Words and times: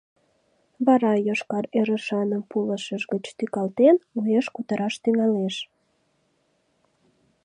Вара, 0.85 1.13
йошкар 1.27 1.65
ӧрышаным 1.79 2.43
пулышыж 2.49 3.03
гыч 3.11 3.25
тӱкалтен, 3.37 3.95
уэш 4.17 4.45
кутыраш 4.55 4.95
тӱҥалеш: 5.03 5.55